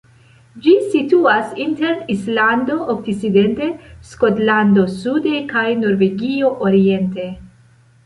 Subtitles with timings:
[0.61, 3.69] Ĝi situas inter Islando okcidente,
[4.15, 7.33] Skotlando sude kaj Norvegio oriente.